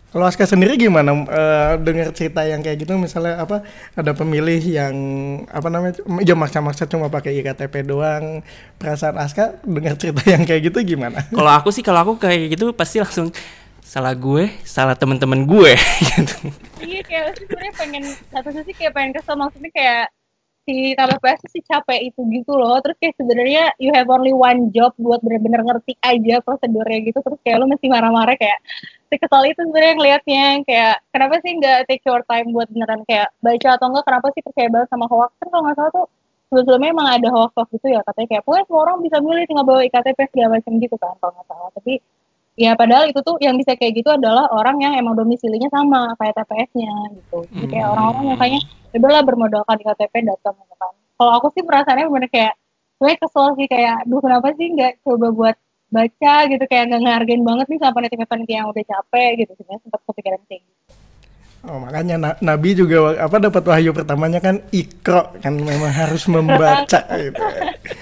[0.08, 2.96] Kalau Aska sendiri gimana uh, dengar cerita yang kayak gitu?
[2.96, 4.96] Misalnya apa ada pemilih yang
[5.52, 8.40] apa namanya ya maksa-maksa cuma pakai iktp doang.
[8.80, 11.28] Perasaan Aska dengar cerita yang kayak gitu gimana?
[11.28, 13.36] Kalau aku sih kalau aku kayak gitu pasti langsung
[13.88, 15.72] salah gue, salah temen-temen gue
[16.12, 16.36] gitu.
[16.84, 18.04] Iya kayak sebenarnya pengen
[18.36, 20.06] satu sisi kayak pengen kesel maksudnya kayak
[20.68, 22.76] si KPPS sih capek itu gitu loh.
[22.84, 27.24] Terus kayak sebenarnya you have only one job buat bener-bener ngerti aja prosedurnya gitu.
[27.24, 28.60] Terus kayak lo mesti marah-marah kayak
[29.08, 33.32] si kesel itu sebenarnya ngelihatnya kayak kenapa sih nggak take your time buat beneran kayak
[33.40, 36.06] baca atau enggak kenapa sih percaya banget sama hoax kan kalau nggak salah tuh
[36.52, 39.64] sebelumnya emang ada hoax hoax gitu ya katanya kayak pokoknya semua orang bisa milih tinggal
[39.64, 41.94] bawa iktp segala macam gitu kan kalau nggak salah tapi
[42.58, 46.42] ya padahal itu tuh yang bisa kayak gitu adalah orang yang emang domisilinya sama kayak
[46.42, 47.40] TPS-nya gitu.
[47.54, 47.94] Jadi kayak hmm.
[47.94, 50.94] orang-orang yang kayaknya ya udahlah bermodalkan di KTP datang gitu kan.
[51.18, 52.54] Kalau aku sih perasaannya bener kayak
[52.98, 55.56] gue kesel sih kayak duh kenapa sih nggak coba buat
[55.94, 56.64] baca gitu.
[56.66, 59.52] Kayak nggak ngehargain banget nih sama panitia-panitia yang udah capek gitu.
[59.54, 60.82] Sebenarnya sempat kepikiran kayak gitu.
[61.68, 67.02] Oh, makanya na Nabi juga apa dapat wahyu pertamanya kan ikro kan memang harus membaca
[67.18, 67.44] gitu.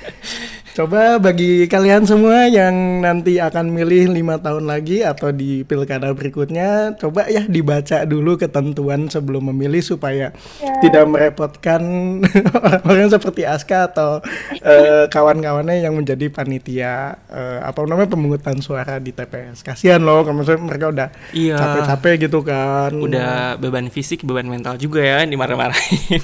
[0.75, 6.99] Coba bagi kalian semua yang nanti akan milih lima tahun lagi atau di pilkada berikutnya,
[6.99, 10.75] coba ya dibaca dulu ketentuan sebelum memilih supaya yeah.
[10.83, 11.79] tidak merepotkan
[12.59, 14.19] orang-orang seperti Aska atau
[14.67, 19.63] uh, kawan-kawannya yang menjadi panitia uh, apa namanya pemungutan suara di TPS.
[19.63, 21.55] Kasihan loh, kalau mereka udah iya.
[21.55, 22.91] capek-capek gitu kan.
[22.91, 26.19] Udah beban fisik, beban mental juga ya dimarah-marahin.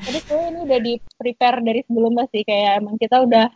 [0.00, 3.52] Jadi ini udah di prepare dari sebelumnya sih kayak emang kita udah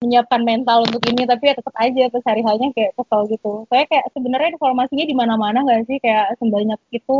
[0.00, 3.52] menyiapkan mental untuk ini tapi ya tetap aja pas hari harinya kayak kesel gitu.
[3.68, 6.00] Saya kayak sebenarnya informasinya di mana-mana nggak sih?
[6.00, 7.16] Kayak sebanyak itu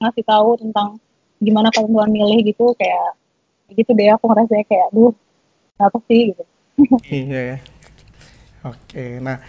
[0.00, 1.00] ngasih tahu tentang
[1.40, 3.16] gimana ketentuan milih gitu kayak
[3.72, 5.12] gitu deh aku ngerasa kayak duh
[5.80, 6.44] apa sih gitu.
[7.08, 7.58] Iya ya.
[8.64, 9.40] Oke nah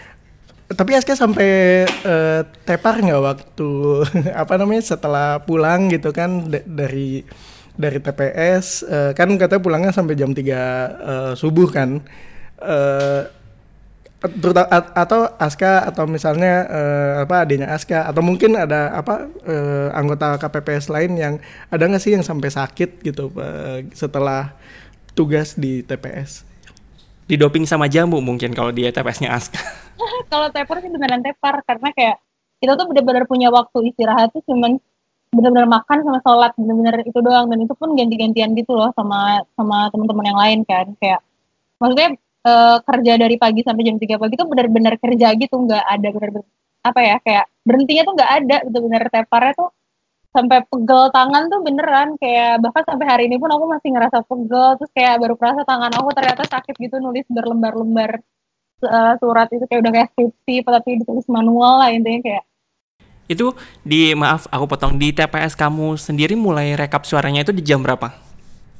[0.65, 3.69] tapi Aska sampai uh, tepar nggak waktu
[4.41, 7.21] apa namanya setelah pulang gitu kan dari
[7.75, 12.01] dari TPS uh, eh, kan katanya pulangnya sampai jam 3 uh, eh, subuh kan
[12.61, 13.23] uh,
[14.95, 20.89] atau Aska atau misalnya uh, apa adanya Aska atau mungkin ada apa uh, anggota KPPS
[20.89, 21.33] lain yang
[21.69, 24.55] ada nggak sih yang sampai sakit gitu uh, setelah
[25.13, 26.47] tugas di TPS?
[27.25, 29.61] Didoping sama jamu mungkin kalau di TPS-nya Aska.
[30.31, 32.17] kalau tepar sih beneran tepar karena kayak
[32.61, 34.81] kita tuh benar-benar punya waktu istirahat tuh cuman
[35.35, 39.91] benar-benar makan sama sholat benar-benar itu doang dan itu pun ganti-gantian gitu loh sama sama
[39.91, 41.19] teman-teman yang lain kan kayak
[41.77, 46.07] maksudnya uh, kerja dari pagi sampai jam 3 pagi itu benar-benar kerja gitu nggak ada
[46.13, 46.49] benar-benar
[46.85, 49.69] apa ya kayak berhentinya tuh nggak ada benar-benar teparnya tuh
[50.35, 54.67] sampai pegel tangan tuh beneran kayak bahkan sampai hari ini pun aku masih ngerasa pegel
[54.77, 58.19] terus kayak baru kerasa tangan aku ternyata sakit gitu nulis berlembar-lembar
[58.83, 62.45] uh, surat itu kayak udah kayak skripsi tapi ditulis manual lah intinya kayak
[63.25, 67.81] itu di maaf aku potong di TPS kamu sendiri mulai rekap suaranya itu di jam
[67.81, 68.13] berapa?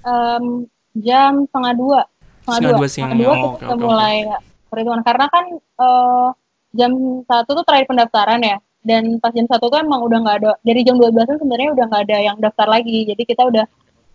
[0.05, 1.99] Um, jam setengah dua
[2.45, 4.39] setengah dua, setengah dua oh, kita okay, mulai okay.
[4.69, 5.01] perhitungan.
[5.01, 5.45] Karena kan
[5.81, 6.29] uh,
[6.77, 6.91] jam
[7.25, 8.57] satu tuh terakhir pendaftaran ya.
[8.85, 11.85] Dan pas jam satu tuh emang udah nggak ada dari jam dua belas sebenarnya udah
[11.89, 13.09] nggak ada yang daftar lagi.
[13.09, 13.65] Jadi kita udah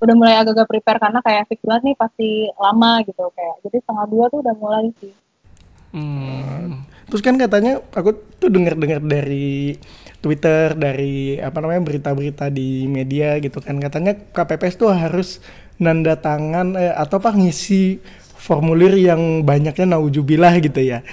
[0.01, 3.57] udah mulai agak-agak prepare karena kayak fix banget nih pasti lama gitu kayak.
[3.67, 5.13] Jadi setengah dua tuh udah mulai sih.
[5.91, 6.87] Hmm.
[7.11, 9.75] terus kan katanya aku tuh dengar-dengar dari
[10.23, 13.83] Twitter dari apa namanya berita-berita di media gitu kan.
[13.83, 15.43] Katanya KPPS tuh harus
[15.81, 17.99] nanda tangan eh, atau apa ngisi
[18.41, 21.05] formulir yang banyaknya naujubillah gitu ya.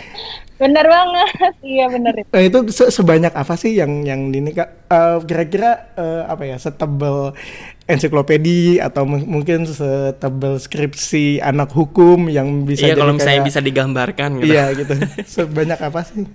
[0.57, 2.29] Bener banget, iya bener itu.
[2.33, 4.89] Nah, itu se sebanyak apa sih yang yang ini kak?
[4.89, 7.37] Uh, kira-kira uh, apa ya setebal
[7.85, 14.49] ensiklopedi atau mungkin setebal skripsi anak hukum yang bisa iya kalau misalnya bisa digambarkan gitu.
[14.49, 14.93] Iya gitu.
[15.37, 16.25] Sebanyak apa sih?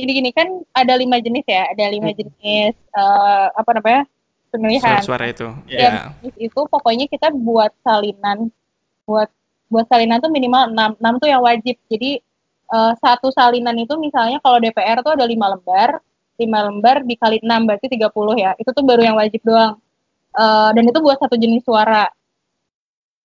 [0.00, 2.18] Ini gini kan ada lima jenis ya, ada lima hmm.
[2.18, 4.02] jenis uh, apa namanya
[4.48, 5.04] pemilihan.
[5.04, 5.48] Suara, suara itu.
[5.68, 6.16] Ya.
[6.24, 6.32] Yeah.
[6.48, 8.48] Itu pokoknya kita buat salinan,
[9.04, 9.28] buat
[9.70, 11.78] buat salinan tuh minimal 6, 6 tuh yang wajib.
[11.86, 12.18] Jadi
[12.68, 16.02] uh, satu salinan itu misalnya kalau DPR tuh ada 5 lembar,
[16.36, 18.50] 5 lembar dikali 6 berarti 30 ya.
[18.58, 19.78] Itu tuh baru yang wajib doang.
[20.34, 22.10] Uh, dan itu buat satu jenis suara.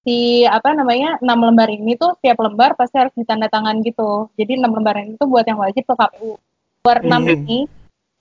[0.05, 4.29] Si apa namanya 6 lembar ini tuh setiap lembar pasti harus ditanda tangan gitu.
[4.37, 6.37] Jadi 6 lembar ini tuh buat yang wajib ke KPU.
[6.85, 7.29] Buat 6 hmm.
[7.41, 7.59] ini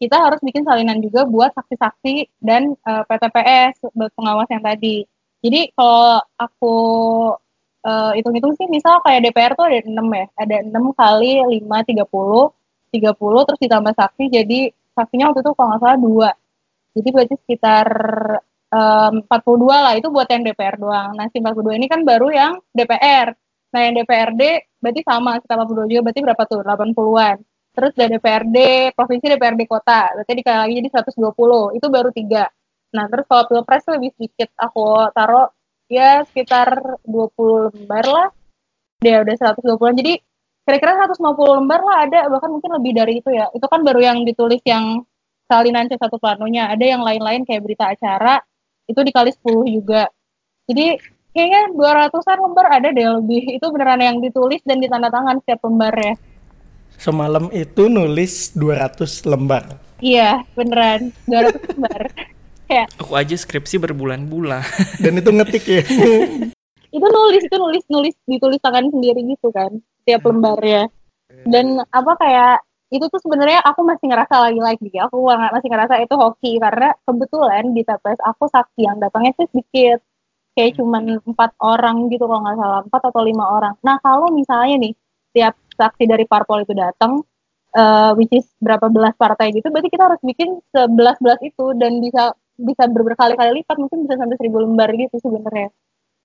[0.00, 5.06] kita harus bikin salinan juga buat saksi-saksi dan uh, eh, PTPS buat pengawas yang tadi.
[5.44, 6.76] Jadi kalau aku
[7.84, 12.04] uh, hitung-hitung sih misal kayak DPR tuh ada 6 ya, ada 6 kali 5, 30,
[12.94, 14.60] 30 terus ditambah saksi jadi
[14.94, 16.30] saksinya waktu itu kalau nggak salah dua.
[16.94, 17.88] Jadi berarti sekitar
[18.70, 21.10] um, 42 lah itu buat yang DPR doang.
[21.18, 23.34] Nah si 42 ini kan baru yang DPR.
[23.74, 24.42] Nah yang DPRD
[24.78, 27.36] berarti sama sekitar 42 juga berarti berapa tuh 80-an.
[27.74, 28.58] Terus dari DPRD
[28.94, 32.44] provinsi DPRD kota berarti dikali lagi jadi 120 itu baru tiga.
[32.94, 35.50] Nah terus kalau pilpres lebih sedikit aku taruh
[35.90, 38.28] ya sekitar 20 lembar lah.
[39.02, 40.12] Dia udah 120 jadi
[40.64, 42.20] kira-kira 150 lembar lah ada.
[42.28, 43.48] Bahkan mungkin lebih dari itu ya.
[43.52, 45.04] Itu kan baru yang ditulis yang
[45.44, 48.40] salinan C1 planonya ada yang lain-lain kayak berita acara.
[48.88, 50.08] Itu dikali 10 juga.
[50.64, 50.96] Jadi
[51.36, 53.60] kayaknya 200an lembar ada deh lebih.
[53.60, 56.14] Itu beneran yang ditulis dan ditanda tangan setiap lembar ya
[56.98, 59.78] semalam itu nulis 200 lembar.
[60.02, 61.10] Iya beneran.
[61.26, 62.02] 200 lembar
[62.68, 64.64] kayak aku aja skripsi berbulan-bulan.
[65.02, 65.82] Dan itu ngetik ya.
[66.94, 70.30] Itu nulis itu nulis nulis ditulis tangan sendiri gitu kan setiap hmm.
[70.30, 70.82] lembarnya.
[71.42, 72.62] Dan apa kayak
[72.94, 76.62] itu tuh sebenarnya aku masih ngerasa lagi-lagi aku masih ngerasa itu hoki.
[76.62, 79.98] Karena kebetulan di TPS aku saksi yang datangnya sih sedikit.
[80.54, 80.78] Kayak hmm.
[80.78, 81.02] cuman
[81.34, 83.74] empat orang gitu kalau nggak salah empat atau lima orang.
[83.82, 84.94] Nah kalau misalnya nih
[85.34, 87.26] tiap saksi dari parpol itu datang
[87.74, 91.74] uh, which is berapa belas partai gitu berarti kita harus bikin sebelas belas itu.
[91.74, 95.70] Dan bisa bisa berkali-kali lipat mungkin bisa sampai seribu lembar gitu sebenarnya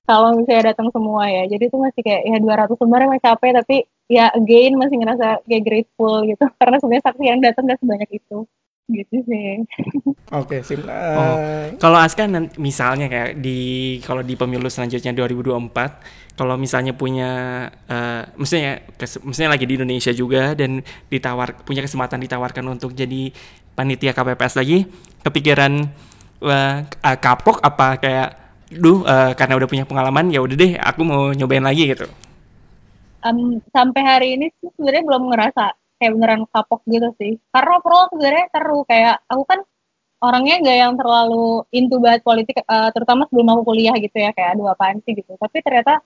[0.09, 3.75] kalau misalnya datang semua ya jadi itu masih kayak ya 200 lembar emang capek tapi
[4.09, 8.39] ya again masih ngerasa kayak grateful gitu karena sebenarnya saksi yang datang gak sebanyak itu
[8.89, 9.61] gitu sih.
[10.41, 10.81] Oke, okay, sim.
[10.81, 10.89] Uh...
[11.13, 11.37] Oh,
[11.77, 12.25] kalau Aska
[12.57, 17.31] misalnya kayak di kalau di pemilu selanjutnya 2024, kalau misalnya punya
[17.69, 23.29] uh, maksudnya kes, maksudnya lagi di Indonesia juga dan ditawar punya kesempatan ditawarkan untuk jadi
[23.77, 24.89] panitia KPPS lagi,
[25.21, 25.85] kepikiran
[26.43, 26.85] uh,
[27.19, 28.29] kapok apa kayak
[28.69, 32.05] duh uh, karena udah punya pengalaman ya udah deh aku mau nyobain lagi gitu.
[33.19, 37.35] Um, sampai hari ini sih sebenarnya belum ngerasa kayak beneran kapok gitu sih.
[37.51, 39.59] Karena overall sebenarnya seru kayak aku kan
[40.19, 44.55] orangnya gak yang terlalu into banget politik uh, terutama sebelum aku kuliah gitu ya kayak
[44.55, 45.11] aduh apaan sih?
[45.17, 45.35] gitu.
[45.35, 45.99] Tapi ternyata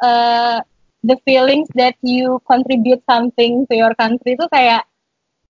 [0.00, 0.64] uh,
[1.04, 4.88] the feelings that you contribute something to your country itu kayak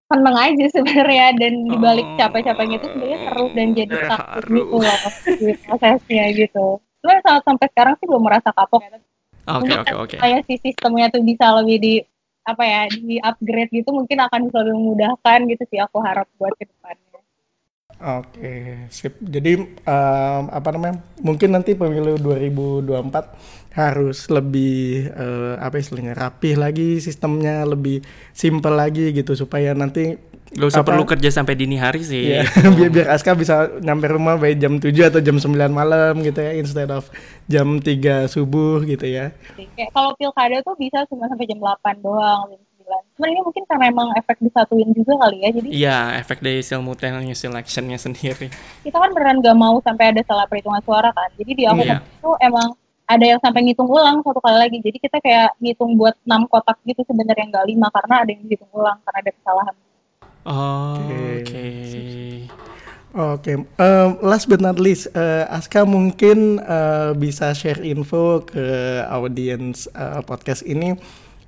[0.06, 4.98] seneng aja sebenarnya dan dibalik oh, capek-capeknya itu sebenarnya seru dan jadi takut gitu loh
[5.26, 6.66] di prosesnya gitu.
[7.02, 8.82] Cuma saat sampai sekarang sih belum merasa kapok.
[9.46, 10.16] Oke oke oke.
[10.18, 11.94] Kayak si sistemnya tuh bisa lebih di
[12.46, 16.54] apa ya di upgrade gitu mungkin akan bisa lebih memudahkan gitu sih aku harap buat
[16.54, 17.06] ke depannya.
[17.96, 19.16] Oke, sip.
[19.24, 19.56] Jadi
[19.88, 21.00] um, apa namanya?
[21.24, 28.00] Mungkin nanti pemilu 2024 harus lebih uh, apa istilahnya rapih lagi sistemnya lebih
[28.32, 30.16] simple lagi gitu supaya nanti
[30.56, 32.38] Gak usah apa, perlu kerja sampai dini hari sih.
[32.38, 32.46] Iya,
[32.78, 36.54] biar, biar Aska bisa nyampe rumah by jam 7 atau jam 9 malam gitu ya
[36.54, 37.10] instead of
[37.50, 39.34] jam 3 subuh gitu ya.
[39.74, 43.18] Kayak kalau pilkada tuh bisa cuma sampai jam 8 doang, jam 9.
[43.18, 45.50] Cuman ini mungkin karena emang efek disatuin juga kali ya.
[45.50, 48.46] Jadi Iya, efek dari simultaneous selectionnya sendiri.
[48.86, 51.26] Kita kan beneran gak mau sampai ada salah perhitungan suara kan.
[51.34, 52.00] Jadi di awal yeah.
[52.00, 52.70] itu emang
[53.06, 54.78] ada yang sampai ngitung ulang satu kali lagi.
[54.82, 58.72] Jadi kita kayak ngitung buat 6 kotak gitu sebenarnya nggak 5 karena ada yang dihitung
[58.74, 59.74] ulang karena ada kesalahan
[60.46, 61.42] Oke.
[61.42, 61.66] Oke.
[63.16, 68.60] Oke, um, last but not least, uh, Aska mungkin uh, bisa share info ke
[69.08, 71.00] audiens uh, podcast ini.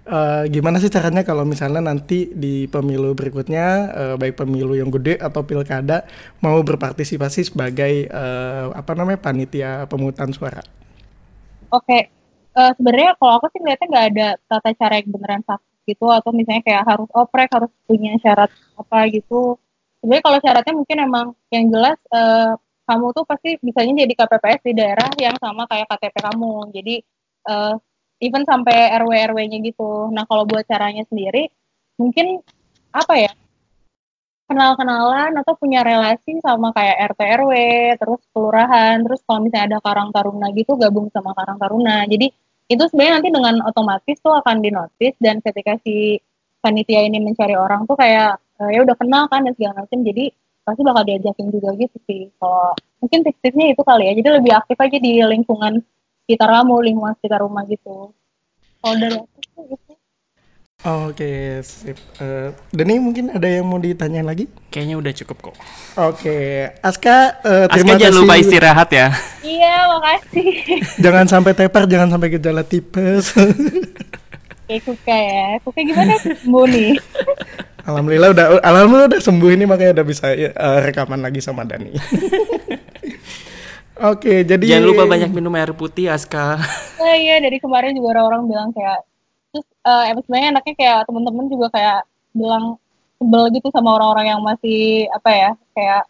[0.08, 5.20] Uh, gimana sih caranya kalau misalnya nanti di pemilu berikutnya, uh, baik pemilu yang gede
[5.20, 6.08] atau pilkada,
[6.40, 10.77] mau berpartisipasi sebagai uh, apa namanya panitia pemungutan suara?
[11.68, 12.02] Oke, okay.
[12.56, 16.30] uh, sebenarnya kalau aku sih ngeliatnya nggak ada tata cara yang beneran satu gitu atau
[16.36, 19.56] misalnya kayak harus oprek harus punya syarat apa gitu
[20.04, 22.52] sebenarnya kalau syaratnya mungkin emang yang jelas uh,
[22.84, 26.94] kamu tuh pasti bisanya jadi KPPS di daerah yang sama kayak KTP kamu jadi
[27.48, 27.74] uh,
[28.20, 31.48] even sampai RW RW-nya gitu nah kalau buat caranya sendiri
[31.96, 32.44] mungkin
[32.92, 33.32] apa ya
[34.48, 37.52] kenal-kenalan atau punya relasi sama kayak RT RW
[38.00, 42.08] terus kelurahan terus kalau misalnya ada Karang Taruna gitu gabung sama Karang Taruna.
[42.08, 42.32] Jadi
[42.68, 46.16] itu sebenarnya nanti dengan otomatis tuh akan dinotis dan ketika si
[46.64, 50.32] panitia ini mencari orang tuh kayak uh, ya udah kenal kan dan segala macam jadi
[50.64, 52.28] pasti bakal diajakin juga gitu sih.
[52.36, 54.12] Kalau mungkin tips-tipsnya itu kali ya.
[54.16, 55.80] Jadi lebih aktif aja di lingkungan
[56.24, 58.12] sekitar kamu lingkungan sekitar rumah gitu.
[58.84, 59.87] Kalau dari aku gitu
[60.86, 61.98] Oke, sip.
[62.22, 64.46] Uh, Dani mungkin ada yang mau ditanyain lagi?
[64.70, 65.56] Kayaknya udah cukup kok.
[65.98, 69.10] Oke, Aska, uh, terima Aska jangan lupa istirahat ya.
[69.42, 70.48] Iya, makasih.
[71.02, 73.34] jangan sampai tepar, jangan sampai gejala tipes.
[74.70, 75.46] Kayak Kuka ya.
[75.66, 76.94] Kuka gimana sembuh nih?
[77.90, 81.90] Alhamdulillah udah, alhamdulillah udah sembuh ini makanya udah bisa uh, rekaman lagi sama Dani.
[84.14, 86.54] Oke, jadi jangan lupa banyak minum air putih, Aska.
[87.02, 89.07] Oh iya, dari kemarin juga orang-orang bilang kayak
[89.58, 91.98] terus uh, emang sebenarnya anaknya kayak temen-temen juga kayak
[92.30, 92.64] bilang
[93.18, 96.02] sebel gitu sama orang-orang yang masih apa ya kayak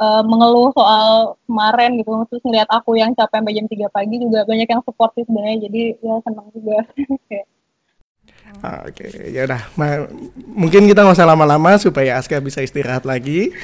[0.00, 2.10] uh, mengeluh soal kemarin gitu.
[2.32, 5.68] Terus ngeliat aku yang capek sampai jam 3 pagi juga banyak yang support sih sebenarnya.
[5.68, 6.78] Jadi ya senang juga
[8.58, 9.30] oke, okay.
[9.30, 9.62] ya udah.
[10.50, 13.50] Mungkin kita nggak usah lama-lama supaya Aska bisa istirahat lagi.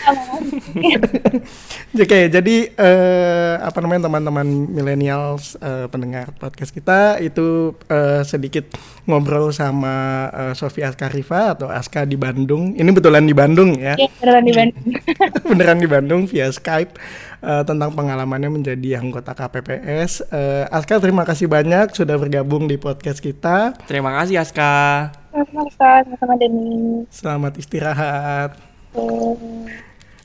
[1.96, 8.68] Oke, okay, jadi uh, apa namanya teman-teman milenial uh, pendengar podcast kita itu uh, sedikit
[9.08, 12.76] ngobrol sama uh, Sofia Askarifa atau Aska di Bandung.
[12.76, 13.96] Ini betulan di Bandung ya?
[13.96, 14.84] Iya, beneran di Bandung.
[15.50, 17.00] beneran di Bandung via Skype
[17.46, 20.26] uh, tentang pengalamannya menjadi anggota KPPS.
[20.26, 23.78] Uh, eh, Aska terima kasih banyak sudah bergabung di podcast kita.
[23.86, 25.14] Terima kasih Aska.
[25.30, 27.06] Terima kasih sama-sama Deni.
[27.08, 28.58] Selamat istirahat.
[28.96, 29.70] Oke,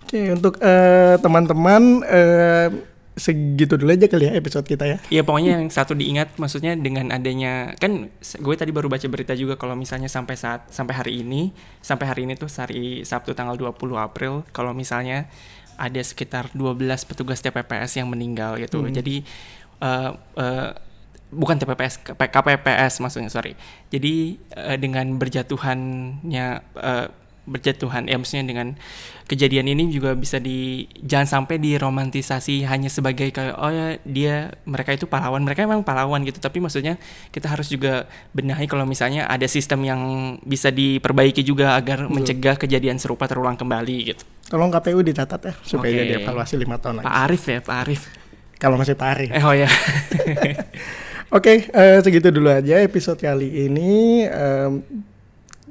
[0.08, 2.68] okay, untuk uh, teman-teman uh,
[3.12, 4.98] segitu dulu aja kali ya episode kita ya.
[5.12, 9.60] Iya pokoknya yang satu diingat maksudnya dengan adanya kan gue tadi baru baca berita juga
[9.60, 11.52] kalau misalnya sampai saat sampai hari ini
[11.84, 15.28] sampai hari ini tuh hari Sabtu tanggal 20 April kalau misalnya
[15.82, 16.78] ada sekitar 12
[17.10, 18.86] petugas TPPS yang meninggal gitu.
[18.86, 18.94] Hmm.
[18.94, 19.26] Jadi
[19.82, 20.70] uh, uh,
[21.34, 23.58] bukan TPPS KPPS maksudnya sorry.
[23.90, 27.08] Jadi uh, dengan berjatuhannya uh,
[27.42, 28.68] berjatuhan ya maksudnya dengan
[29.26, 34.94] kejadian ini juga bisa di jangan sampai diromantisasi hanya sebagai kayak oh ya dia mereka
[34.94, 37.02] itu pahlawan mereka memang pahlawan gitu tapi maksudnya
[37.34, 40.02] kita harus juga benahi kalau misalnya ada sistem yang
[40.46, 42.14] bisa diperbaiki juga agar Betul.
[42.14, 46.00] mencegah kejadian serupa terulang kembali gitu Tolong KPU dicatat ya supaya Oke.
[46.04, 47.06] jadi evaluasi lima tahun lagi.
[47.08, 48.02] Pak Arif ya Pak Arif
[48.60, 49.28] Kalau masih Pak Ari.
[49.32, 49.70] eh oh ya
[51.32, 54.28] Oke, eh, segitu dulu aja episode kali ini.
[54.28, 54.84] Em,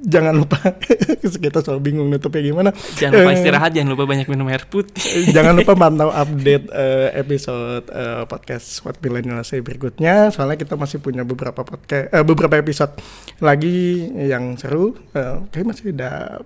[0.01, 0.57] jangan lupa
[1.45, 2.71] kita soal bingung nutupnya gimana.
[2.97, 7.09] jangan lupa Eh, istirahat jangan lupa banyak minum air putih jangan lupa pantau update eh,
[7.17, 10.29] episode eh, podcast What Millennial Say berikutnya.
[10.31, 12.97] Soalnya kita masih punya beberapa podcast, eh, beberapa episode
[13.39, 14.97] lagi yang seru.
[15.13, 16.41] Eh, kayak masih ada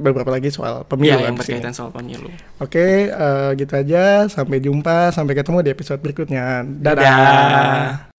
[0.00, 4.24] beberapa lagi soal pemilu ya yang berkaitan soal pemilu Oke, eh, gitu aja.
[4.26, 5.12] Sampai jumpa.
[5.12, 6.64] Sampai ketemu di episode berikutnya.
[6.64, 7.04] Dadah.
[7.04, 8.09] Dadah.